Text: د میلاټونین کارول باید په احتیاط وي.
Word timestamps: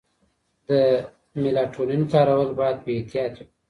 د 0.67 0.69
میلاټونین 1.41 2.03
کارول 2.13 2.49
باید 2.59 2.77
په 2.83 2.89
احتیاط 2.97 3.33
وي. 3.39 3.45